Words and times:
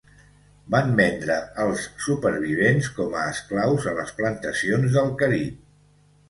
Van 0.75 0.87
vendre 0.99 1.35
els 1.65 1.83
supervivents 2.05 2.89
com 3.01 3.13
a 3.19 3.27
esclaus 3.35 3.87
a 3.93 3.95
les 4.01 4.15
plantacions 4.23 4.97
del 4.99 5.15
Carib. 5.23 5.63